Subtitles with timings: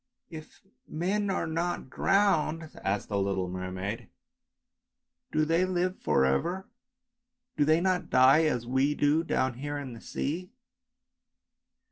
[0.41, 4.09] "If men are not drowned," asked the little mermaid,"
[5.31, 6.67] do they live for ever,
[7.55, 10.49] do they not die as we do down here in the sea